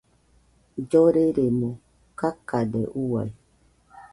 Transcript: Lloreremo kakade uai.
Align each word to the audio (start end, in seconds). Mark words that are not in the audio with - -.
Lloreremo 0.89 1.69
kakade 2.19 2.81
uai. 3.03 3.29